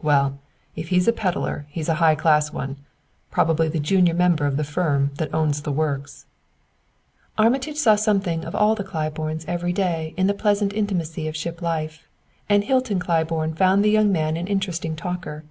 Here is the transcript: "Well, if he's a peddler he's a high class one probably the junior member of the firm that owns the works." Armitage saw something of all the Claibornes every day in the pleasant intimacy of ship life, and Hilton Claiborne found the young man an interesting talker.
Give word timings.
"Well, 0.00 0.38
if 0.74 0.88
he's 0.88 1.06
a 1.08 1.12
peddler 1.12 1.66
he's 1.68 1.90
a 1.90 1.96
high 2.00 2.14
class 2.14 2.50
one 2.50 2.76
probably 3.30 3.68
the 3.68 3.78
junior 3.78 4.14
member 4.14 4.46
of 4.46 4.56
the 4.56 4.64
firm 4.64 5.10
that 5.16 5.34
owns 5.34 5.60
the 5.60 5.72
works." 5.72 6.24
Armitage 7.36 7.76
saw 7.76 7.94
something 7.94 8.46
of 8.46 8.54
all 8.54 8.74
the 8.74 8.82
Claibornes 8.82 9.44
every 9.46 9.74
day 9.74 10.14
in 10.16 10.26
the 10.26 10.32
pleasant 10.32 10.72
intimacy 10.72 11.28
of 11.28 11.36
ship 11.36 11.60
life, 11.60 12.08
and 12.48 12.64
Hilton 12.64 12.98
Claiborne 12.98 13.52
found 13.52 13.84
the 13.84 13.90
young 13.90 14.10
man 14.10 14.38
an 14.38 14.46
interesting 14.46 14.96
talker. 14.96 15.44